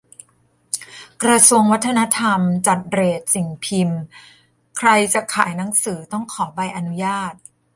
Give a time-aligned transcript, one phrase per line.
[1.23, 4.01] กระทรวงวัฒนธรรม 'จัดเรต' สิ่งพิมพ์
[4.77, 7.33] ใครจะขายหนังสือต้องขอใบอนุญาต